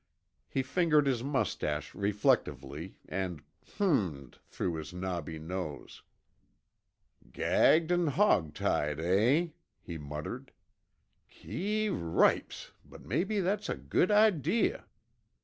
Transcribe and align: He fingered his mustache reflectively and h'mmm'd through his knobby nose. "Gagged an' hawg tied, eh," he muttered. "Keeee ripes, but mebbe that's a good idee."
He 0.49 0.63
fingered 0.63 1.05
his 1.05 1.23
mustache 1.23 1.93
reflectively 1.93 2.95
and 3.07 3.43
h'mmm'd 3.77 4.39
through 4.47 4.73
his 4.77 4.95
knobby 4.95 5.37
nose. 5.37 6.01
"Gagged 7.31 7.91
an' 7.91 8.07
hawg 8.07 8.55
tied, 8.55 8.99
eh," 8.99 9.49
he 9.79 9.99
muttered. 9.99 10.53
"Keeee 11.29 11.89
ripes, 11.91 12.71
but 12.83 13.05
mebbe 13.05 13.43
that's 13.43 13.69
a 13.69 13.75
good 13.75 14.09
idee." 14.09 14.73